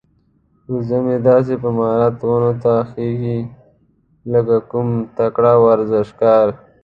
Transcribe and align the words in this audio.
وزه 0.71 0.97
مې 1.05 1.17
داسې 1.29 1.53
په 1.61 1.69
مهارت 1.77 2.15
ونو 2.25 2.51
ته 2.63 2.73
خيږي 2.89 3.39
لکه 4.31 4.55
کوم 4.71 4.87
تکړه 5.17 5.53
ورزشکار. 5.65 6.45